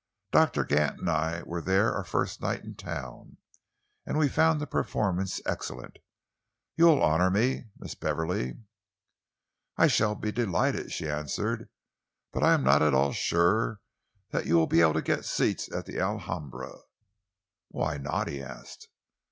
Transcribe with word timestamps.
Doctor 0.31 0.63
Gant 0.65 0.99
and 1.01 1.07
I 1.11 1.43
were 1.43 1.61
there 1.61 1.93
our 1.93 2.03
first 2.03 2.41
night 2.41 2.63
in 2.63 2.73
town, 2.73 3.37
and 4.03 4.17
we 4.17 4.27
found 4.29 4.59
the 4.59 4.65
performance 4.65 5.39
excellent. 5.45 5.99
You 6.75 6.85
will 6.85 7.03
honour 7.03 7.29
me, 7.29 7.65
Miss 7.77 7.93
Beverley?" 7.93 8.57
"I 9.77 9.85
shall 9.85 10.15
be 10.15 10.31
delighted," 10.31 10.91
she 10.91 11.07
answered, 11.07 11.69
"but 12.31 12.41
I 12.41 12.53
am 12.55 12.63
not 12.63 12.81
at 12.81 12.95
all 12.95 13.11
sure 13.13 13.79
that 14.31 14.47
you 14.47 14.55
will 14.55 14.65
be 14.65 14.81
able 14.81 14.93
to 14.93 15.03
get 15.03 15.23
seats 15.23 15.71
at 15.71 15.85
the 15.85 15.99
Alhambra." 15.99 16.79
"Why 17.67 17.99
not?" 17.99 18.27
he 18.27 18.41
asked. 18.41 18.87